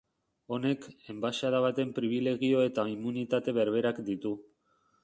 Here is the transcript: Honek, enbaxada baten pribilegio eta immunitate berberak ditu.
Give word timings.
Honek, 0.55 0.87
enbaxada 1.13 1.61
baten 1.67 1.93
pribilegio 1.99 2.65
eta 2.71 2.89
immunitate 2.97 3.57
berberak 3.61 4.07
ditu. 4.11 4.35